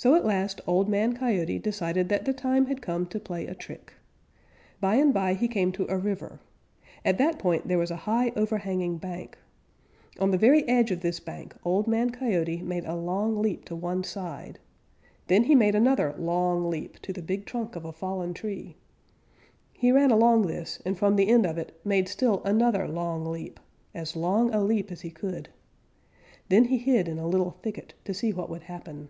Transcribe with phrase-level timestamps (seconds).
[0.00, 3.54] So at last Old Man Coyote decided that the time had come to play a
[3.56, 3.94] trick.
[4.80, 6.38] By and by he came to a river.
[7.04, 9.38] At that point there was a high, overhanging bank.
[10.20, 13.74] On the very edge of this bank Old Man Coyote made a long leap to
[13.74, 14.60] one side.
[15.26, 18.76] Then he made another long leap to the big trunk of a fallen tree.
[19.72, 23.58] He ran along this and from the end of it made still another long leap,
[23.92, 25.48] as long a leap as he could.
[26.48, 29.08] Then he hid in a little thicket to see what would happen.